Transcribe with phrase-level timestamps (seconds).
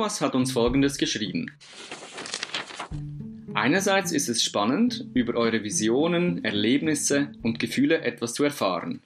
[0.00, 1.52] Thomas hat uns Folgendes geschrieben.
[3.52, 9.02] Einerseits ist es spannend, über eure Visionen, Erlebnisse und Gefühle etwas zu erfahren.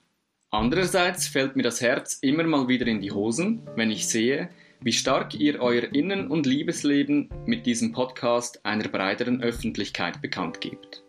[0.51, 4.51] Andererseits fällt mir das Herz immer mal wieder in die Hosen, wenn ich sehe,
[4.83, 11.03] wie stark ihr euer Innen- und Liebesleben mit diesem Podcast einer breiteren Öffentlichkeit bekannt gebt.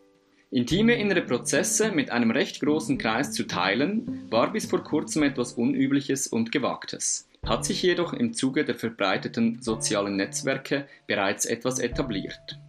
[0.49, 5.53] Intime innere Prozesse mit einem recht großen Kreis zu teilen, war bis vor kurzem etwas
[5.53, 12.59] Unübliches und Gewagtes, hat sich jedoch im Zuge der verbreiteten sozialen Netzwerke bereits etwas etabliert.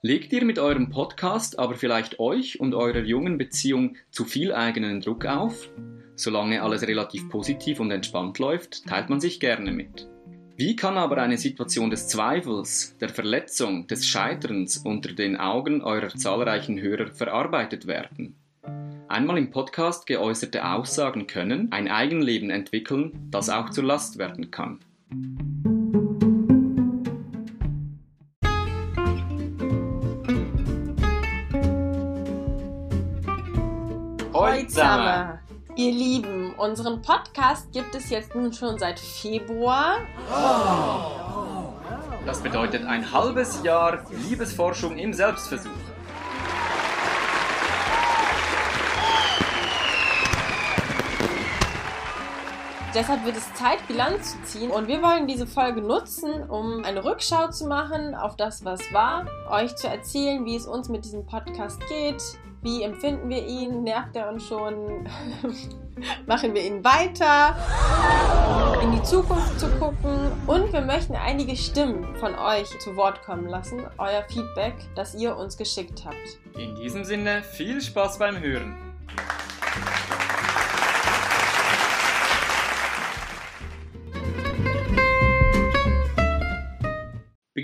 [0.00, 5.00] Legt ihr mit eurem Podcast aber vielleicht euch und eurer jungen Beziehung zu viel eigenen
[5.00, 5.68] Druck auf?
[6.14, 10.08] Solange alles relativ positiv und entspannt läuft, teilt man sich gerne mit.
[10.56, 16.08] Wie kann aber eine Situation des Zweifels, der Verletzung, des Scheiterns unter den Augen eurer
[16.08, 18.36] zahlreichen Hörer verarbeitet werden?
[19.10, 24.80] Einmal im Podcast geäußerte Aussagen können ein Eigenleben entwickeln, das auch zur Last werden kann.
[34.34, 35.38] Hoi zusammen!
[35.76, 40.00] Ihr Lieben, unseren Podcast gibt es jetzt nun schon seit Februar.
[42.26, 45.70] Das bedeutet ein halbes Jahr Liebesforschung im Selbstversuch.
[52.94, 54.70] Deshalb wird es Zeit, Bilanz zu ziehen.
[54.70, 59.26] Und wir wollen diese Folge nutzen, um eine Rückschau zu machen auf das, was war,
[59.50, 62.22] euch zu erzählen, wie es uns mit diesem Podcast geht,
[62.62, 65.06] wie empfinden wir ihn, nervt er uns schon,
[66.26, 67.56] machen wir ihn weiter,
[68.82, 70.32] in die Zukunft zu gucken.
[70.46, 75.36] Und wir möchten einige Stimmen von euch zu Wort kommen lassen, euer Feedback, das ihr
[75.36, 76.58] uns geschickt habt.
[76.58, 78.87] In diesem Sinne, viel Spaß beim Hören.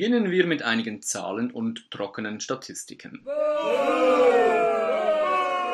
[0.04, 3.24] Beginnen wir mit einigen Zahlen und trockenen Statistiken.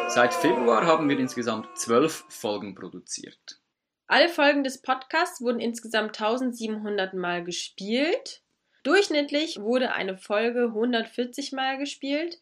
[0.06, 3.60] Seit Februar haben wir insgesamt zwölf Folgen produziert.
[4.06, 8.42] Alle Folgen des Podcasts wurden insgesamt 1700 Mal gespielt.
[8.84, 12.40] Durchschnittlich wurde eine Folge 140 Mal gespielt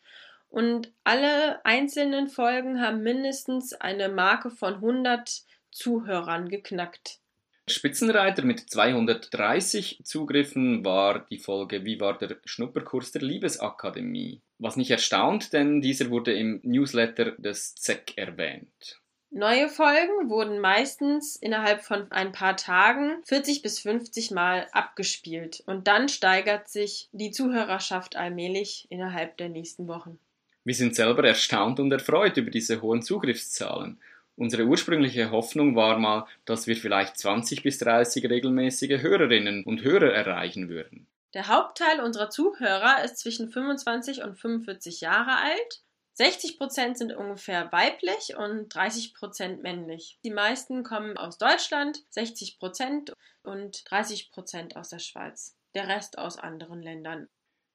[0.50, 5.40] und alle einzelnen Folgen haben mindestens eine Marke von 100
[5.70, 7.20] Zuhörern geknackt.
[7.68, 14.42] Spitzenreiter mit 230 Zugriffen war die Folge Wie war der Schnupperkurs der Liebesakademie?
[14.58, 19.00] Was nicht erstaunt, denn dieser wurde im Newsletter des ZEC erwähnt.
[19.30, 25.86] Neue Folgen wurden meistens innerhalb von ein paar Tagen 40 bis 50 Mal abgespielt und
[25.86, 30.18] dann steigert sich die Zuhörerschaft allmählich innerhalb der nächsten Wochen.
[30.64, 34.00] Wir sind selber erstaunt und erfreut über diese hohen Zugriffszahlen.
[34.38, 40.12] Unsere ursprüngliche Hoffnung war mal, dass wir vielleicht 20 bis 30 regelmäßige Hörerinnen und Hörer
[40.12, 41.08] erreichen würden.
[41.34, 45.82] Der Hauptteil unserer Zuhörer ist zwischen 25 und 45 Jahre alt.
[46.14, 50.20] 60 Prozent sind ungefähr weiblich und 30 Prozent männlich.
[50.24, 53.12] Die meisten kommen aus Deutschland, 60 Prozent
[53.42, 55.56] und 30 Prozent aus der Schweiz.
[55.74, 57.28] Der Rest aus anderen Ländern.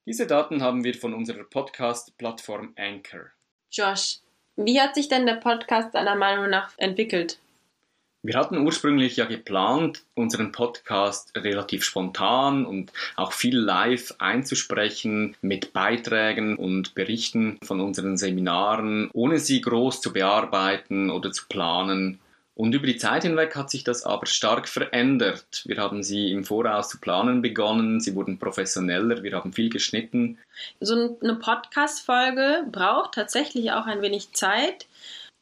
[0.05, 3.31] Diese Daten haben wir von unserer Podcast-Plattform Anchor.
[3.69, 4.19] Josh,
[4.55, 7.39] wie hat sich denn der Podcast deiner Meinung nach entwickelt?
[8.25, 15.73] Wir hatten ursprünglich ja geplant, unseren Podcast relativ spontan und auch viel live einzusprechen mit
[15.73, 22.19] Beiträgen und Berichten von unseren Seminaren, ohne sie groß zu bearbeiten oder zu planen.
[22.55, 25.63] Und über die Zeit hinweg hat sich das aber stark verändert.
[25.65, 30.37] Wir haben sie im Voraus zu planen begonnen, sie wurden professioneller, wir haben viel geschnitten.
[30.79, 34.85] So eine Podcast-Folge braucht tatsächlich auch ein wenig Zeit.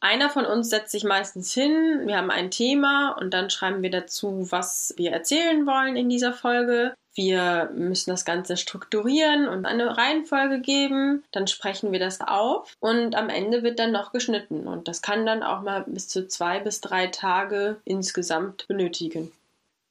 [0.00, 3.90] Einer von uns setzt sich meistens hin, wir haben ein Thema und dann schreiben wir
[3.90, 6.94] dazu, was wir erzählen wollen in dieser Folge.
[7.14, 11.22] Wir müssen das Ganze strukturieren und eine Reihenfolge geben.
[11.30, 14.66] Dann sprechen wir das auf und am Ende wird dann noch geschnitten.
[14.66, 19.30] Und das kann dann auch mal bis zu zwei bis drei Tage insgesamt benötigen.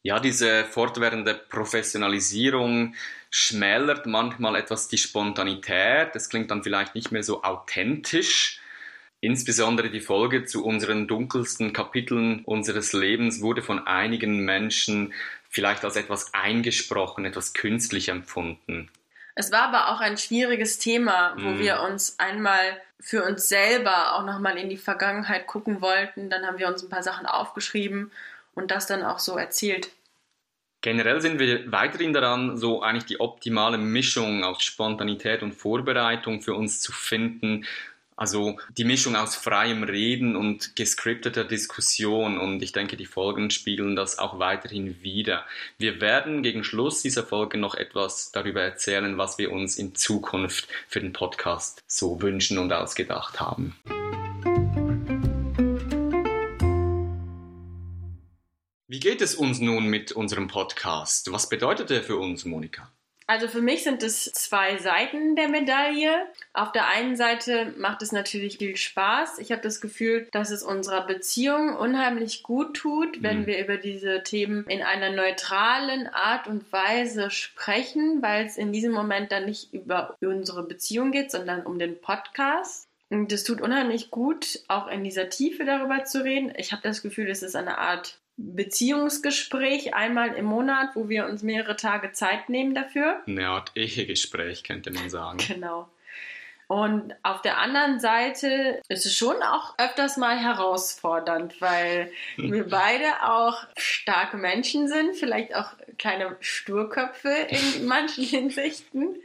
[0.03, 2.95] Ja, diese fortwährende Professionalisierung
[3.29, 6.15] schmälert manchmal etwas die Spontanität.
[6.15, 8.60] Es klingt dann vielleicht nicht mehr so authentisch.
[9.23, 15.13] Insbesondere die Folge zu unseren dunkelsten Kapiteln unseres Lebens wurde von einigen Menschen
[15.47, 18.89] vielleicht als etwas eingesprochen, etwas künstlich empfunden.
[19.35, 21.59] Es war aber auch ein schwieriges Thema, wo mm.
[21.59, 26.31] wir uns einmal für uns selber auch nochmal in die Vergangenheit gucken wollten.
[26.31, 28.11] Dann haben wir uns ein paar Sachen aufgeschrieben
[28.55, 29.91] und das dann auch so erzählt.
[30.81, 36.55] Generell sind wir weiterhin daran, so eigentlich die optimale Mischung aus Spontanität und Vorbereitung für
[36.55, 37.65] uns zu finden,
[38.21, 43.95] Also die Mischung aus freiem Reden und gescripteter Diskussion und ich denke, die Folgen spiegeln
[43.95, 45.43] das auch weiterhin wieder.
[45.79, 50.67] Wir werden gegen Schluss dieser Folge noch etwas darüber erzählen, was wir uns in Zukunft
[50.87, 53.75] für den Podcast so wünschen und ausgedacht haben.
[58.87, 61.31] Wie geht es uns nun mit unserem Podcast?
[61.31, 62.91] Was bedeutet er für uns, Monika?
[63.31, 66.27] Also für mich sind es zwei Seiten der Medaille.
[66.51, 69.39] Auf der einen Seite macht es natürlich viel Spaß.
[69.39, 73.45] Ich habe das Gefühl, dass es unserer Beziehung unheimlich gut tut, wenn mhm.
[73.47, 78.91] wir über diese Themen in einer neutralen Art und Weise sprechen, weil es in diesem
[78.91, 82.89] Moment dann nicht über unsere Beziehung geht, sondern um den Podcast.
[83.09, 86.51] Und das tut unheimlich gut, auch in dieser Tiefe darüber zu reden.
[86.57, 91.43] Ich habe das Gefühl, es ist eine Art Beziehungsgespräch einmal im Monat, wo wir uns
[91.43, 93.21] mehrere Tage Zeit nehmen dafür.
[93.27, 95.37] Eine Art Ehegespräch, könnte man sagen.
[95.47, 95.89] Genau.
[96.71, 103.23] Und auf der anderen Seite ist es schon auch öfters mal herausfordernd, weil wir beide
[103.23, 109.17] auch starke Menschen sind, vielleicht auch kleine Sturköpfe in manchen Hinsichten.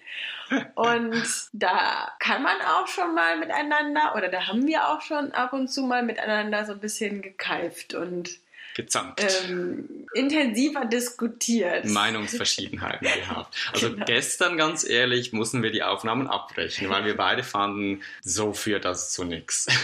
[0.75, 5.53] Und da kann man auch schon mal miteinander, oder da haben wir auch schon ab
[5.53, 8.41] und zu mal miteinander so ein bisschen gekeift und
[8.77, 9.21] gezankt.
[9.49, 11.87] Ähm, intensiver diskutiert.
[11.87, 13.57] Meinungsverschiedenheiten gehabt.
[13.73, 14.05] Also genau.
[14.07, 19.13] gestern, ganz ehrlich, mussten wir die Aufnahmen abbrechen, weil wir beide fanden, so führt das
[19.13, 19.67] zu nichts.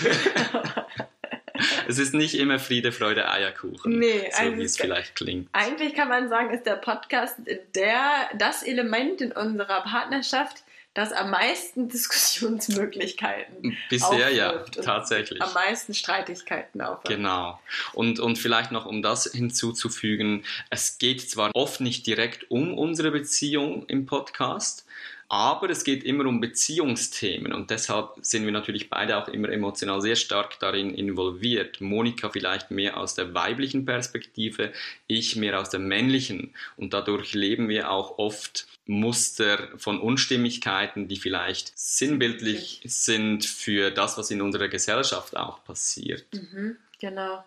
[1.89, 5.49] es ist nicht immer Friede, Freude, Eierkuchen, nee, so wie es vielleicht klingt.
[5.53, 7.37] Eigentlich kann man sagen, ist der Podcast
[7.75, 10.63] der, das Element in unserer Partnerschaft,
[10.95, 15.41] das am meisten Diskussionsmöglichkeiten Bisher ja, tatsächlich.
[15.41, 17.09] Am meisten Streitigkeiten aufwirft.
[17.09, 17.61] Genau.
[17.95, 23.11] Und, und vielleicht noch, um das hinzuzufügen, es geht zwar oft nicht direkt um unsere
[23.11, 24.85] Beziehung im Podcast,
[25.33, 30.03] aber es geht immer um Beziehungsthemen und deshalb sind wir natürlich beide auch immer emotional
[30.03, 31.81] sehr stark darin involviert.
[31.81, 34.75] Monika vielleicht mehr aus der weiblichen Perspektive,
[35.07, 41.17] ich mehr aus der männlichen und dadurch leben wir auch oft Muster von Unstimmigkeiten, die
[41.17, 46.27] vielleicht sinnbildlich sind für das, was in unserer Gesellschaft auch passiert.
[46.35, 47.43] Mhm, genau.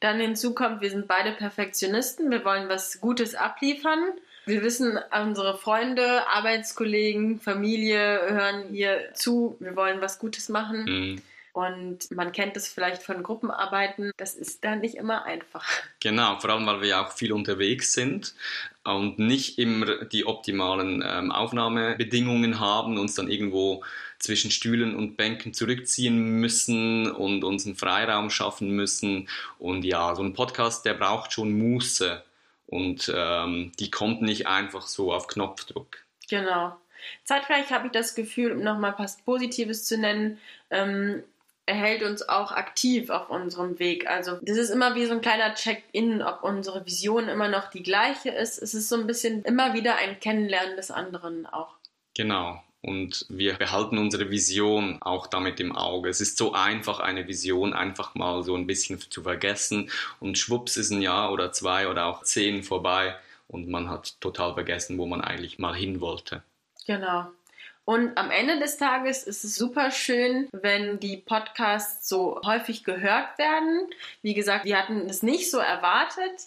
[0.00, 4.10] Dann hinzu kommt, wir sind beide Perfektionisten, wir wollen was Gutes abliefern.
[4.48, 10.84] Wir wissen, unsere Freunde, Arbeitskollegen, Familie hören hier zu, wir wollen was Gutes machen.
[10.84, 11.22] Mhm.
[11.52, 15.66] Und man kennt es vielleicht von Gruppenarbeiten, das ist dann nicht immer einfach.
[16.00, 18.34] Genau, vor allem weil wir ja auch viel unterwegs sind
[18.84, 23.84] und nicht immer die optimalen ähm, Aufnahmebedingungen haben, uns dann irgendwo
[24.18, 29.28] zwischen Stühlen und Bänken zurückziehen müssen und uns einen Freiraum schaffen müssen.
[29.58, 32.22] Und ja, so ein Podcast, der braucht schon Muße
[32.68, 36.04] und ähm, die kommt nicht einfach so auf Knopfdruck.
[36.28, 36.76] Genau.
[37.24, 40.38] Zeitgleich habe ich das Gefühl, um nochmal was Positives zu nennen,
[40.70, 41.22] ähm,
[41.64, 44.08] er hält uns auch aktiv auf unserem Weg.
[44.08, 47.82] Also das ist immer wie so ein kleiner Check-in, ob unsere Vision immer noch die
[47.82, 48.60] gleiche ist.
[48.60, 51.74] Es ist so ein bisschen immer wieder ein Kennenlernen des anderen auch.
[52.16, 52.62] Genau.
[52.80, 56.08] Und wir behalten unsere Vision auch damit im Auge.
[56.08, 59.90] Es ist so einfach, eine Vision einfach mal so ein bisschen zu vergessen.
[60.20, 63.16] Und schwupps ist ein Jahr oder zwei oder auch zehn vorbei
[63.48, 66.42] und man hat total vergessen, wo man eigentlich mal hin wollte.
[66.86, 67.26] Genau.
[67.84, 73.38] Und am Ende des Tages ist es super schön, wenn die Podcasts so häufig gehört
[73.38, 73.86] werden.
[74.20, 76.42] Wie gesagt, wir hatten es nicht so erwartet,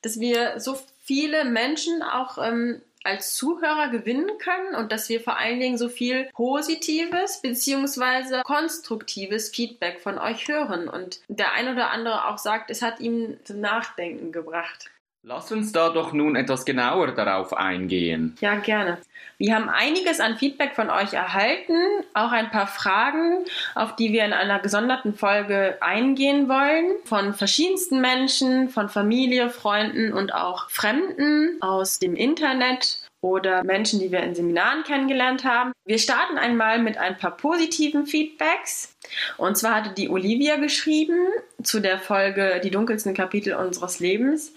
[0.00, 5.38] dass wir so viele Menschen auch ähm, als Zuhörer gewinnen können und dass wir vor
[5.38, 8.42] allen Dingen so viel positives bzw.
[8.42, 13.38] konstruktives Feedback von euch hören und der ein oder andere auch sagt, es hat ihm
[13.44, 14.90] zum Nachdenken gebracht.
[15.28, 18.36] Lass uns da doch nun etwas genauer darauf eingehen.
[18.40, 18.98] Ja, gerne.
[19.38, 21.74] Wir haben einiges an Feedback von euch erhalten,
[22.14, 28.00] auch ein paar Fragen, auf die wir in einer gesonderten Folge eingehen wollen, von verschiedensten
[28.00, 34.36] Menschen, von Familie, Freunden und auch Fremden aus dem Internet oder Menschen, die wir in
[34.36, 35.72] Seminaren kennengelernt haben.
[35.84, 38.94] Wir starten einmal mit ein paar positiven Feedbacks.
[39.38, 41.18] Und zwar hatte die Olivia geschrieben
[41.64, 44.52] zu der Folge Die dunkelsten Kapitel unseres Lebens.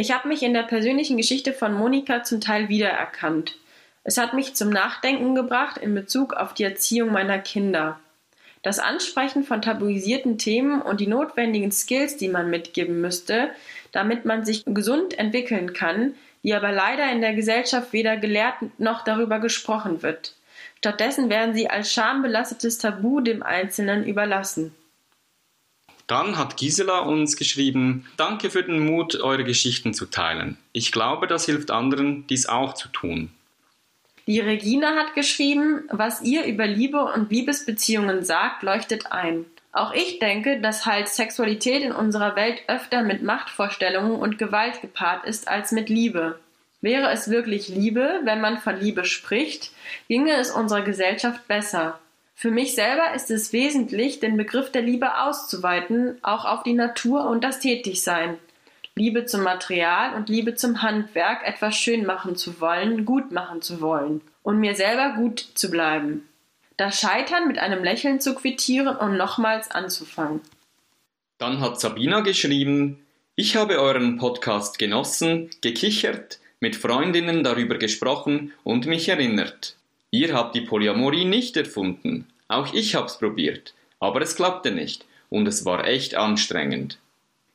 [0.00, 3.56] Ich habe mich in der persönlichen Geschichte von Monika zum Teil wiedererkannt.
[4.04, 7.98] Es hat mich zum Nachdenken gebracht in Bezug auf die Erziehung meiner Kinder.
[8.62, 13.50] Das Ansprechen von tabuisierten Themen und die notwendigen Skills, die man mitgeben müsste,
[13.90, 16.14] damit man sich gesund entwickeln kann,
[16.44, 20.36] die aber leider in der Gesellschaft weder gelehrt noch darüber gesprochen wird.
[20.76, 24.72] Stattdessen werden sie als schambelastetes Tabu dem Einzelnen überlassen.
[26.08, 30.56] Dann hat Gisela uns geschrieben, danke für den Mut, eure Geschichten zu teilen.
[30.72, 33.30] Ich glaube, das hilft anderen, dies auch zu tun.
[34.26, 39.44] Die Regina hat geschrieben, was ihr über Liebe und Liebesbeziehungen sagt, leuchtet ein.
[39.72, 45.26] Auch ich denke, dass halt Sexualität in unserer Welt öfter mit Machtvorstellungen und Gewalt gepaart
[45.26, 46.38] ist als mit Liebe.
[46.80, 49.72] Wäre es wirklich Liebe, wenn man von Liebe spricht,
[50.08, 51.98] ginge es unserer Gesellschaft besser.
[52.40, 57.28] Für mich selber ist es wesentlich, den Begriff der Liebe auszuweiten, auch auf die Natur
[57.28, 58.38] und das Tätigsein.
[58.94, 63.80] Liebe zum Material und Liebe zum Handwerk, etwas schön machen zu wollen, gut machen zu
[63.80, 66.28] wollen und mir selber gut zu bleiben.
[66.76, 70.40] Das Scheitern mit einem Lächeln zu quittieren und nochmals anzufangen.
[71.38, 73.04] Dann hat Sabina geschrieben,
[73.34, 79.77] ich habe euren Podcast genossen, gekichert, mit Freundinnen darüber gesprochen und mich erinnert.
[80.10, 82.26] Ihr habt die Polyamorie nicht erfunden.
[82.48, 83.74] Auch ich hab's probiert.
[84.00, 85.04] Aber es klappte nicht.
[85.28, 86.98] Und es war echt anstrengend.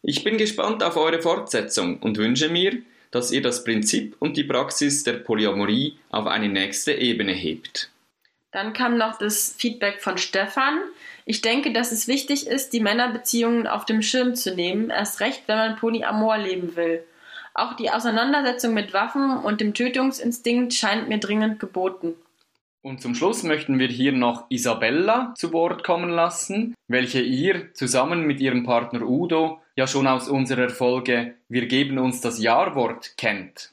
[0.03, 2.77] Ich bin gespannt auf eure Fortsetzung und wünsche mir,
[3.09, 7.89] dass ihr das Prinzip und die Praxis der Polyamorie auf eine nächste Ebene hebt.
[8.51, 10.79] Dann kam noch das Feedback von Stefan.
[11.25, 15.43] Ich denke, dass es wichtig ist, die Männerbeziehungen auf dem Schirm zu nehmen, erst recht,
[15.47, 17.03] wenn man Polyamor leben will.
[17.55, 22.15] Auch die Auseinandersetzung mit Waffen und dem Tötungsinstinkt scheint mir dringend geboten.
[22.85, 28.27] Und zum Schluss möchten wir hier noch Isabella zu Wort kommen lassen, welche ihr zusammen
[28.27, 33.72] mit ihrem Partner Udo ja schon aus unserer Folge Wir geben uns das Jahrwort kennt.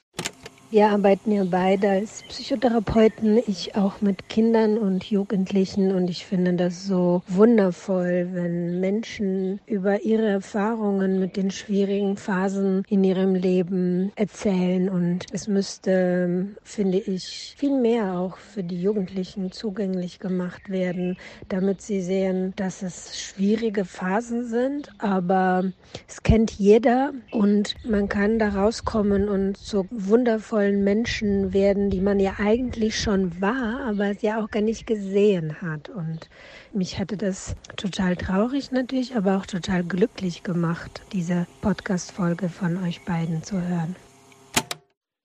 [0.73, 5.91] Wir arbeiten ja beide als Psychotherapeuten, ich auch mit Kindern und Jugendlichen.
[5.91, 12.85] Und ich finde das so wundervoll, wenn Menschen über ihre Erfahrungen mit den schwierigen Phasen
[12.89, 14.89] in ihrem Leben erzählen.
[14.89, 21.17] Und es müsste, finde ich, viel mehr auch für die Jugendlichen zugänglich gemacht werden,
[21.49, 25.65] damit sie sehen, dass es schwierige Phasen sind, aber
[26.07, 32.00] es kennt jeder und man kann da rauskommen und so wundervoll wundervollen Menschen werden, die
[32.00, 35.88] man ja eigentlich schon war, aber es ja auch gar nicht gesehen hat.
[35.88, 36.29] Und
[36.73, 43.02] mich hatte das total traurig natürlich, aber auch total glücklich gemacht, diese Podcast-Folge von euch
[43.07, 43.97] beiden zu hören.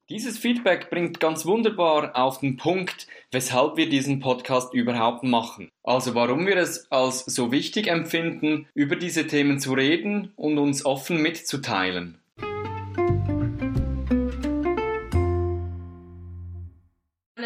[0.10, 5.70] Dieses Feedback bringt ganz wunderbar auf den Punkt, weshalb wir diesen Podcast überhaupt machen.
[5.84, 10.86] Also warum wir es als so wichtig empfinden, über diese Themen zu reden und uns
[10.86, 12.20] offen mitzuteilen.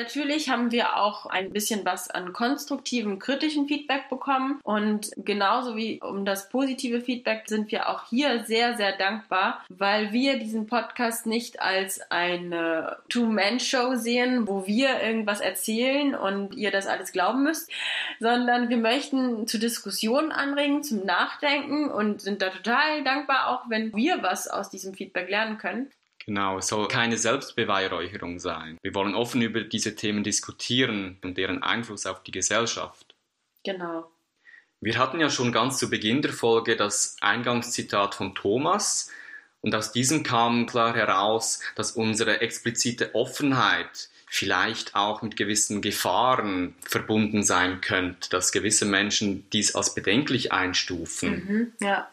[0.10, 4.60] Natürlich haben wir auch ein bisschen was an konstruktivem, kritischen Feedback bekommen.
[4.64, 10.12] Und genauso wie um das positive Feedback sind wir auch hier sehr, sehr dankbar, weil
[10.12, 16.88] wir diesen Podcast nicht als eine Two-Man-Show sehen, wo wir irgendwas erzählen und ihr das
[16.88, 17.70] alles glauben müsst,
[18.20, 23.94] sondern wir möchten zu Diskussionen anregen, zum Nachdenken und sind da total dankbar, auch wenn
[23.94, 25.92] wir was aus diesem Feedback lernen können.
[26.26, 28.78] Genau, es soll keine Selbstbeweihräucherung sein.
[28.82, 33.16] Wir wollen offen über diese Themen diskutieren und deren Einfluss auf die Gesellschaft.
[33.64, 34.12] Genau.
[34.82, 39.12] Wir hatten ja schon ganz zu Beginn der Folge das Eingangszitat von Thomas
[39.62, 46.76] und aus diesem kam klar heraus, dass unsere explizite Offenheit vielleicht auch mit gewissen Gefahren
[46.82, 51.32] verbunden sein könnte, dass gewisse Menschen dies als bedenklich einstufen.
[51.32, 52.08] Mhm, ja.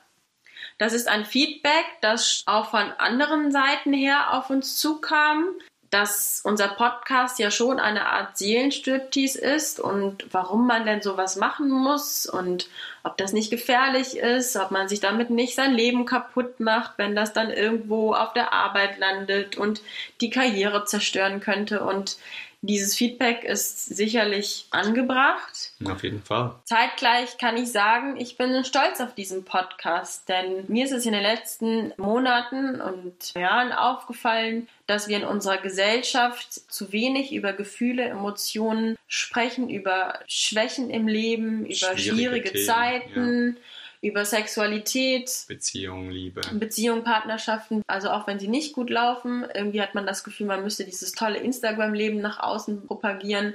[0.79, 5.47] Das ist ein Feedback, das auch von anderen Seiten her auf uns zukam,
[5.91, 11.71] dass unser Podcast ja schon eine Art Seelenstriptease ist und warum man denn sowas machen
[11.71, 12.69] muss und
[13.05, 17.15] ob das nicht gefährlich ist, ob man sich damit nicht sein Leben kaputt macht, wenn
[17.15, 19.81] das dann irgendwo auf der Arbeit landet und
[20.21, 21.83] die Karriere zerstören könnte.
[21.85, 22.19] Und
[22.67, 25.73] dieses Feedback ist sicherlich angebracht.
[25.85, 26.55] Auf jeden Fall.
[26.65, 31.13] Zeitgleich kann ich sagen, ich bin stolz auf diesen Podcast, denn mir ist es in
[31.13, 38.05] den letzten Monaten und Jahren aufgefallen, dass wir in unserer Gesellschaft zu wenig über Gefühle,
[38.05, 43.57] Emotionen sprechen, über Schwächen im Leben, über schwierige, schwierige Themen, Zeiten.
[43.57, 43.63] Ja
[44.07, 47.83] über Sexualität, Beziehung, Liebe, Beziehung, Partnerschaften.
[47.87, 51.13] Also auch wenn sie nicht gut laufen, irgendwie hat man das Gefühl, man müsste dieses
[51.13, 53.55] tolle Instagram-Leben nach außen propagieren.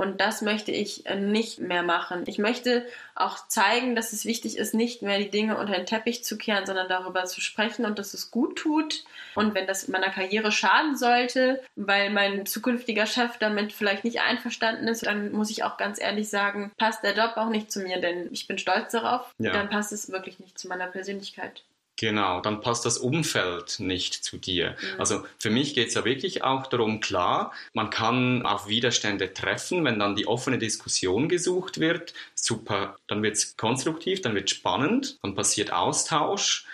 [0.00, 2.24] Und das möchte ich äh, nicht mehr machen.
[2.26, 6.24] Ich möchte auch zeigen, dass es wichtig ist, nicht mehr die Dinge unter den Teppich
[6.24, 9.04] zu kehren, sondern darüber zu sprechen und dass es gut tut.
[9.34, 14.88] Und wenn das meiner Karriere schaden sollte, weil mein zukünftiger Chef damit vielleicht nicht einverstanden
[14.88, 18.00] ist, dann muss ich auch ganz ehrlich sagen, passt der Job auch nicht zu mir,
[18.00, 19.34] denn ich bin stolz darauf.
[19.36, 19.52] Ja.
[19.52, 21.62] Dann passt es wirklich nicht zu meiner Persönlichkeit.
[22.00, 24.70] Genau, dann passt das Umfeld nicht zu dir.
[24.70, 25.00] Mhm.
[25.00, 29.84] Also für mich geht es ja wirklich auch darum, klar, man kann auf Widerstände treffen,
[29.84, 32.14] wenn dann die offene Diskussion gesucht wird.
[32.34, 36.64] Super, dann wird es konstruktiv, dann wird es spannend, dann passiert Austausch.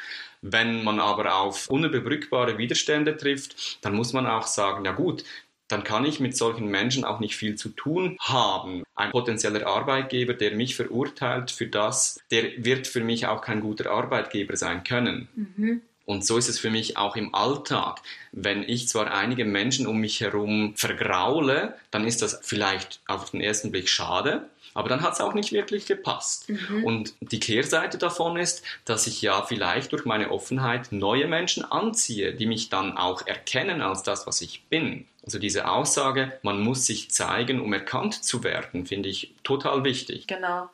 [0.42, 5.24] Wenn man aber auf unüberbrückbare Widerstände trifft, dann muss man auch sagen, ja gut,
[5.68, 8.84] dann kann ich mit solchen Menschen auch nicht viel zu tun haben.
[8.94, 13.90] Ein potenzieller Arbeitgeber, der mich verurteilt für das, der wird für mich auch kein guter
[13.90, 15.28] Arbeitgeber sein können.
[15.34, 15.82] Mhm.
[16.06, 18.00] Und so ist es für mich auch im Alltag.
[18.30, 23.40] Wenn ich zwar einige Menschen um mich herum vergraule, dann ist das vielleicht auf den
[23.40, 26.50] ersten Blick schade, aber dann hat es auch nicht wirklich gepasst.
[26.50, 26.84] Mhm.
[26.84, 32.34] Und die Kehrseite davon ist, dass ich ja vielleicht durch meine Offenheit neue Menschen anziehe,
[32.34, 35.06] die mich dann auch erkennen als das, was ich bin.
[35.24, 40.26] Also diese Aussage, man muss sich zeigen, um erkannt zu werden, finde ich total wichtig.
[40.26, 40.68] Genau.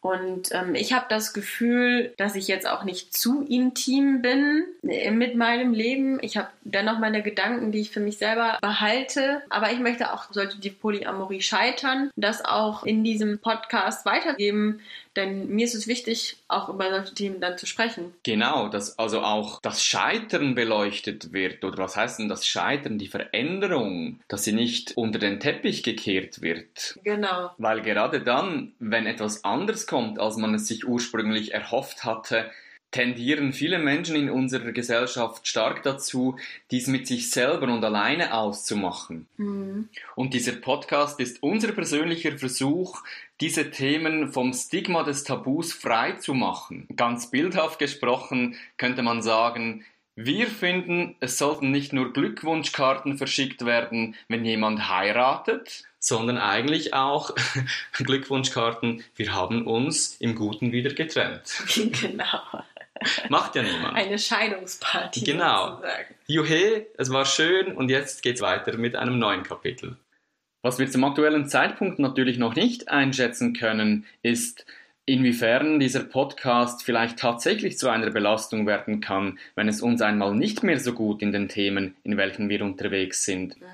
[0.00, 5.10] Und ähm, ich habe das Gefühl, dass ich jetzt auch nicht zu intim bin äh,
[5.10, 6.18] mit meinem Leben.
[6.20, 9.42] Ich habe dennoch meine Gedanken, die ich für mich selber behalte.
[9.50, 14.80] Aber ich möchte auch, sollte die Polyamorie scheitern, das auch in diesem Podcast weitergeben,
[15.16, 18.12] denn mir ist es wichtig, auch über solche Themen dann zu sprechen.
[18.24, 21.62] Genau, dass also auch das Scheitern beleuchtet wird.
[21.64, 26.42] Oder was heißt denn das Scheitern, die Veränderung, dass sie nicht unter den Teppich gekehrt
[26.42, 26.98] wird.
[27.04, 27.50] Genau.
[27.58, 32.50] Weil gerade dann, wenn etwas anders kommt, als man es sich ursprünglich erhofft hatte,
[32.94, 36.36] tendieren viele Menschen in unserer Gesellschaft stark dazu,
[36.70, 39.26] dies mit sich selber und alleine auszumachen.
[39.36, 39.88] Mhm.
[40.14, 43.02] Und dieser Podcast ist unser persönlicher Versuch,
[43.40, 46.86] diese Themen vom Stigma des Tabus frei zu machen.
[46.94, 49.84] Ganz bildhaft gesprochen könnte man sagen,
[50.14, 57.32] wir finden, es sollten nicht nur Glückwunschkarten verschickt werden, wenn jemand heiratet, sondern eigentlich auch
[57.94, 61.60] Glückwunschkarten, wir haben uns im Guten wieder getrennt.
[61.74, 62.62] Genau.
[63.28, 63.96] Macht ja niemand.
[63.96, 65.24] Eine Scheidungsparty.
[65.24, 65.76] Genau.
[65.76, 66.14] Sozusagen.
[66.26, 69.96] Juhe, es war schön und jetzt geht's weiter mit einem neuen Kapitel.
[70.62, 74.64] Was wir zum aktuellen Zeitpunkt natürlich noch nicht einschätzen können, ist,
[75.06, 80.62] inwiefern dieser Podcast vielleicht tatsächlich zu einer Belastung werden kann, wenn es uns einmal nicht
[80.62, 83.60] mehr so gut in den Themen, in welchen wir unterwegs sind.
[83.60, 83.66] Mhm.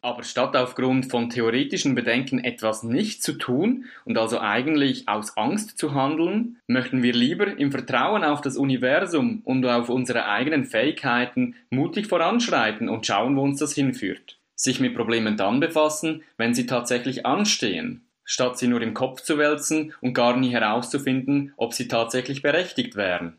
[0.00, 5.78] Aber statt aufgrund von theoretischen Bedenken etwas nicht zu tun und also eigentlich aus Angst
[5.78, 11.54] zu handeln, möchten wir lieber im Vertrauen auf das Universum und auf unsere eigenen Fähigkeiten
[11.70, 14.38] mutig voranschreiten und schauen, wo uns das hinführt.
[14.54, 19.38] Sich mit Problemen dann befassen, wenn sie tatsächlich anstehen, statt sie nur im Kopf zu
[19.38, 23.36] wälzen und gar nie herauszufinden, ob sie tatsächlich berechtigt wären.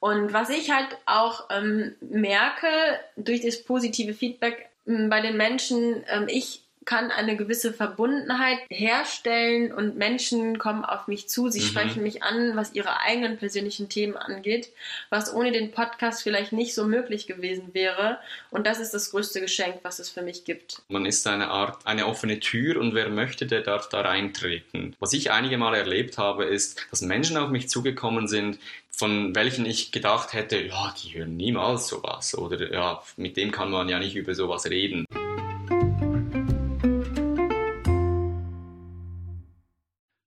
[0.00, 2.68] Und was ich halt auch ähm, merke
[3.16, 9.98] durch das positive Feedback bei den Menschen, ähm, ich kann eine gewisse Verbundenheit herstellen und
[9.98, 11.64] Menschen kommen auf mich zu, sie mhm.
[11.64, 14.70] sprechen mich an, was ihre eigenen persönlichen Themen angeht,
[15.10, 18.18] was ohne den Podcast vielleicht nicht so möglich gewesen wäre.
[18.50, 20.80] Und das ist das größte Geschenk, was es für mich gibt.
[20.88, 24.96] Man ist eine Art, eine offene Tür und wer möchte, der darf da reintreten.
[24.98, 28.58] Was ich einige Male erlebt habe, ist, dass Menschen auf mich zugekommen sind,
[28.98, 33.70] von welchen ich gedacht hätte, ja, die hören niemals sowas oder ja, mit dem kann
[33.70, 35.04] man ja nicht über sowas reden.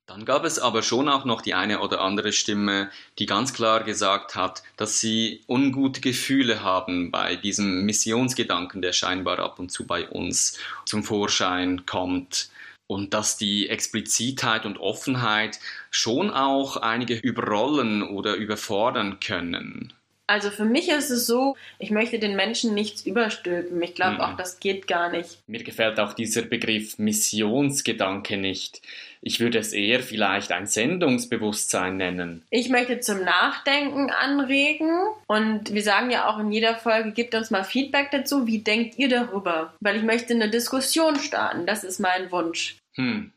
[0.07, 3.83] Dann gab es aber schon auch noch die eine oder andere Stimme, die ganz klar
[3.83, 9.85] gesagt hat, dass sie ungute Gefühle haben bei diesem Missionsgedanken, der scheinbar ab und zu
[9.85, 12.49] bei uns zum Vorschein kommt
[12.91, 15.59] und dass die Explizitheit und Offenheit
[15.91, 19.93] schon auch einige überrollen oder überfordern können.
[20.27, 23.81] Also für mich ist es so, ich möchte den Menschen nichts überstülpen.
[23.81, 24.21] Ich glaube mhm.
[24.21, 25.39] auch, das geht gar nicht.
[25.47, 28.81] Mir gefällt auch dieser Begriff Missionsgedanke nicht.
[29.21, 32.43] Ich würde es eher vielleicht ein Sendungsbewusstsein nennen.
[32.49, 34.89] Ich möchte zum Nachdenken anregen
[35.27, 38.47] und wir sagen ja auch in jeder Folge, gebt uns mal Feedback dazu.
[38.47, 39.73] Wie denkt ihr darüber?
[39.79, 41.65] Weil ich möchte eine Diskussion starten.
[41.65, 42.77] Das ist mein Wunsch.
[42.95, 43.31] Hm.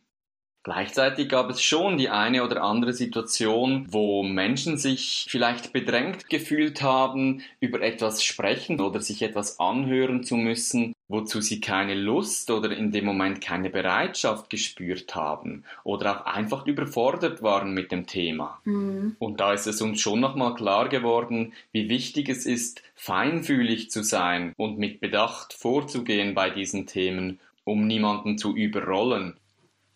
[0.65, 6.81] Gleichzeitig gab es schon die eine oder andere Situation, wo Menschen sich vielleicht bedrängt gefühlt
[6.81, 12.75] haben, über etwas sprechen oder sich etwas anhören zu müssen, wozu sie keine Lust oder
[12.75, 18.59] in dem Moment keine Bereitschaft gespürt haben oder auch einfach überfordert waren mit dem Thema.
[18.65, 19.17] Mhm.
[19.19, 24.03] Und da ist es uns schon nochmal klar geworden, wie wichtig es ist, feinfühlig zu
[24.03, 29.39] sein und mit Bedacht vorzugehen bei diesen Themen, um niemanden zu überrollen.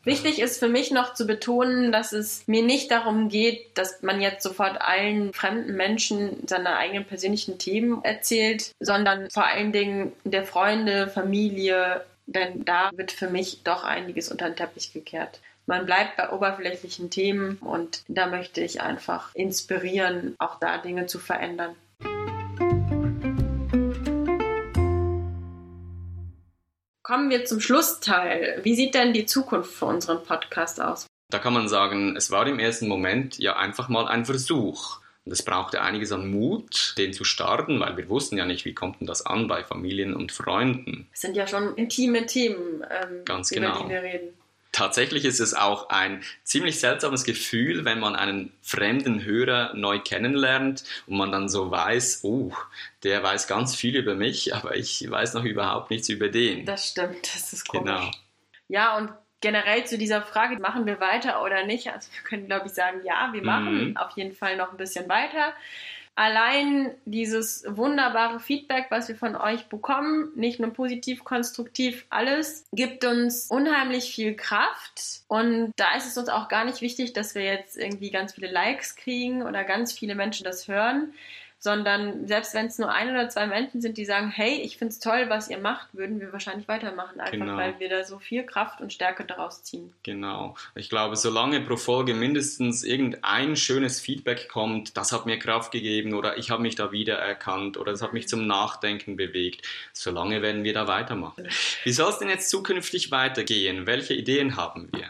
[0.08, 4.22] Wichtig ist für mich noch zu betonen, dass es mir nicht darum geht, dass man
[4.22, 10.44] jetzt sofort allen fremden Menschen seine eigenen persönlichen Themen erzählt, sondern vor allen Dingen der
[10.44, 15.40] Freunde, Familie, denn da wird für mich doch einiges unter den Teppich gekehrt.
[15.66, 21.18] Man bleibt bei oberflächlichen Themen und da möchte ich einfach inspirieren, auch da Dinge zu
[21.18, 21.76] verändern.
[27.08, 28.60] Kommen wir zum Schlussteil.
[28.64, 31.06] Wie sieht denn die Zukunft für unseren Podcast aus?
[31.30, 35.00] Da kann man sagen, es war im ersten Moment ja einfach mal ein Versuch.
[35.24, 38.74] Und es brauchte einiges an Mut, den zu starten, weil wir wussten ja nicht, wie
[38.74, 41.08] kommt denn das an bei Familien und Freunden.
[41.14, 43.84] Es sind ja schon intime Themen, ähm, Ganz über genau.
[43.84, 44.34] die wir reden.
[44.78, 50.84] Tatsächlich ist es auch ein ziemlich seltsames Gefühl, wenn man einen fremden Hörer neu kennenlernt
[51.08, 52.52] und man dann so weiß, oh,
[53.02, 56.64] der weiß ganz viel über mich, aber ich weiß noch überhaupt nichts über den.
[56.64, 57.92] Das stimmt, das ist komisch.
[57.92, 58.10] Genau.
[58.68, 59.10] Ja, und
[59.40, 61.92] generell zu dieser Frage, machen wir weiter oder nicht?
[61.92, 63.96] Also wir können, glaube ich, sagen, ja, wir machen Mhm.
[63.96, 65.54] auf jeden Fall noch ein bisschen weiter.
[66.18, 73.04] Allein dieses wunderbare Feedback, was wir von euch bekommen, nicht nur positiv, konstruktiv, alles, gibt
[73.04, 75.20] uns unheimlich viel Kraft.
[75.28, 78.50] Und da ist es uns auch gar nicht wichtig, dass wir jetzt irgendwie ganz viele
[78.50, 81.14] Likes kriegen oder ganz viele Menschen das hören,
[81.58, 84.92] sondern selbst wenn es nur ein oder zwei Menschen sind, die sagen, hey, ich finde
[84.92, 87.56] es toll, was ihr macht, würden wir wahrscheinlich weitermachen, einfach Genau.
[87.56, 89.92] weil wir da so viel Kraft und Stärke daraus ziehen.
[90.04, 90.54] Genau.
[90.74, 96.14] Ich glaube, solange pro Folge mindestens irgendein schönes Feedback kommt, das hat mir Kraft gegeben
[96.14, 100.62] oder ich habe mich da wiedererkannt oder es hat mich zum Nachdenken bewegt, solange werden
[100.64, 101.48] wir da weitermachen.
[101.82, 103.86] Wie soll es denn jetzt zukünftig weitergehen?
[103.86, 105.06] Welche Ideen haben wir?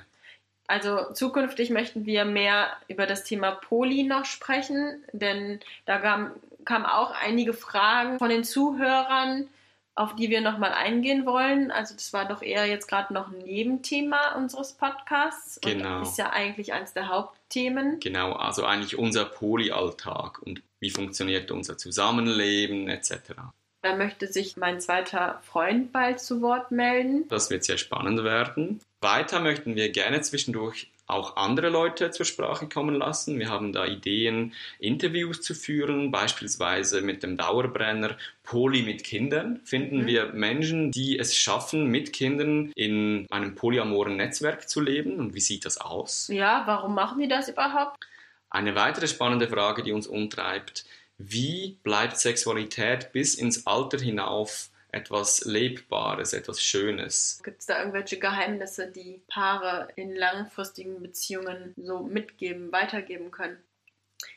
[0.69, 6.31] Also zukünftig möchten wir mehr über das Thema Poli noch sprechen, denn da kamen
[6.65, 9.49] kam auch einige Fragen von den Zuhörern,
[9.95, 11.71] auf die wir nochmal eingehen wollen.
[11.71, 15.97] Also das war doch eher jetzt gerade noch ein Nebenthema unseres Podcasts Genau.
[15.97, 17.99] und ist ja eigentlich eines der Hauptthemen.
[18.01, 23.33] Genau, also eigentlich unser Polyalltag und wie funktioniert unser Zusammenleben etc.
[23.81, 27.27] Da möchte sich mein zweiter Freund bald zu Wort melden.
[27.29, 28.81] Das wird sehr spannend werden.
[29.01, 33.39] Weiter möchten wir gerne zwischendurch auch andere Leute zur Sprache kommen lassen.
[33.39, 39.61] Wir haben da Ideen, Interviews zu führen, beispielsweise mit dem Dauerbrenner Poly mit Kindern.
[39.65, 40.07] Finden Mhm.
[40.07, 45.19] wir Menschen, die es schaffen, mit Kindern in einem polyamoren Netzwerk zu leben.
[45.19, 46.29] Und wie sieht das aus?
[46.31, 47.97] Ja, warum machen die das überhaupt?
[48.51, 50.85] Eine weitere spannende Frage, die uns umtreibt,
[51.17, 57.41] wie bleibt Sexualität bis ins Alter hinauf etwas Lebbares, etwas Schönes?
[57.45, 63.59] Gibt es da irgendwelche Geheimnisse, die Paare in langfristigen Beziehungen so mitgeben, weitergeben können?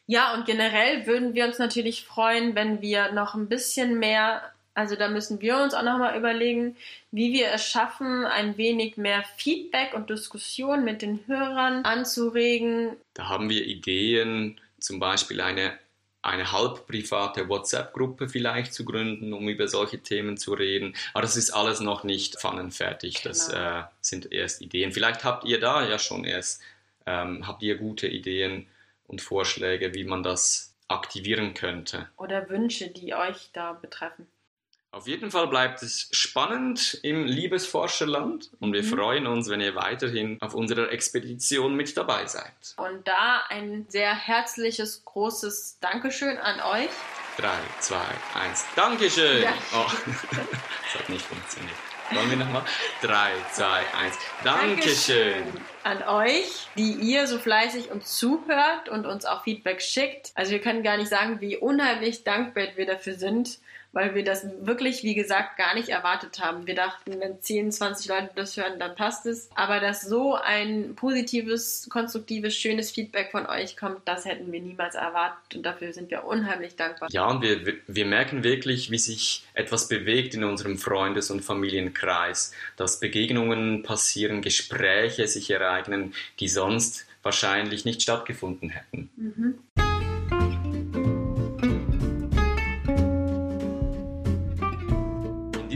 [0.06, 4.42] Ja, und generell würden wir uns natürlich freuen, wenn wir noch ein bisschen mehr,
[4.74, 6.76] also da müssen wir uns auch nochmal überlegen,
[7.12, 12.96] wie wir es schaffen, ein wenig mehr Feedback und Diskussion mit den Hörern anzuregen.
[13.14, 15.74] Da haben wir Ideen, zum Beispiel eine,
[16.22, 20.96] eine halbprivate WhatsApp-Gruppe vielleicht zu gründen, um über solche Themen zu reden.
[21.14, 23.22] Aber das ist alles noch nicht pfannenfertig.
[23.24, 23.80] Das Genau.
[23.80, 24.92] äh, sind erst Ideen.
[24.92, 26.62] Vielleicht habt ihr da ja schon erst,
[27.06, 28.68] ähm, habt ihr gute Ideen
[29.08, 32.08] und Vorschläge, wie man das aktivieren könnte.
[32.18, 34.28] Oder Wünsche, die euch da betreffen.
[34.94, 38.88] Auf jeden Fall bleibt es spannend im Liebesforscherland und wir Mhm.
[38.88, 42.52] freuen uns, wenn ihr weiterhin auf unserer Expedition mit dabei seid.
[42.76, 46.90] Und da ein sehr herzliches, großes Dankeschön an euch.
[47.38, 47.48] 3,
[47.80, 47.96] 2,
[48.36, 48.66] 1.
[48.76, 49.44] Dankeschön!
[49.44, 49.54] Ja.
[49.74, 49.86] Oh,
[50.84, 51.78] das hat nicht funktioniert.
[52.12, 52.64] Wollen wir nochmal?
[53.02, 53.66] 3, 2,
[53.98, 54.18] 1.
[54.44, 55.44] Dankeschön!
[55.84, 60.32] an euch, die ihr so fleißig uns zuhört und uns auch Feedback schickt.
[60.36, 63.58] Also wir können gar nicht sagen, wie unheimlich dankbar wir dafür sind,
[63.94, 66.66] weil wir das wirklich, wie gesagt, gar nicht erwartet haben.
[66.66, 69.50] Wir dachten, wenn 10, 20 Leute das hören, dann passt es.
[69.56, 74.96] Aber dass so ein positives, konstruktives, schönes Feedback von euch kommt, das hätten wir niemals
[74.96, 77.10] erwartet und dafür sind wir unheimlich dankbar.
[77.12, 82.54] Ja, und wir, wir merken wirklich, wie sich etwas bewegt in unserem Freundes- und Familienkreis,
[82.78, 89.10] dass Begegnungen passieren, Gespräche sich ereignen, die sonst wahrscheinlich nicht stattgefunden hätten.
[89.16, 90.01] Mhm.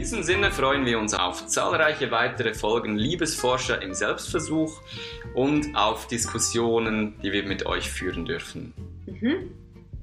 [0.06, 4.80] Diesem Sinne freuen wir uns auf zahlreiche weitere Folgen Liebesforscher im Selbstversuch
[5.34, 8.72] und auf Diskussionen, die wir mit euch führen dürfen.
[9.06, 9.50] Mhm.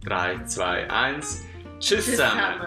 [0.03, 1.45] 3, 2, 1.
[1.79, 2.59] Tschüss Tschüss, zusammen.